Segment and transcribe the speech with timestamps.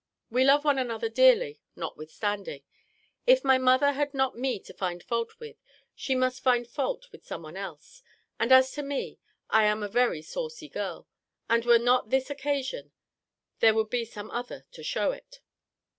[0.31, 2.63] We love one another dearly notwithstanding.
[3.27, 5.57] If my mother had not me to find fault with,
[5.93, 8.01] she must find fault with somebody else.
[8.39, 9.19] And as to me,
[9.51, 11.07] I am a very saucy girl;
[11.47, 12.91] and were not this occasion,
[13.59, 15.39] there would be some other, to shew it.